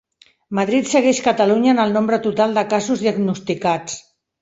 [0.59, 4.05] Madrid segueix Catalunya en el nombre total de casos diagnosticats.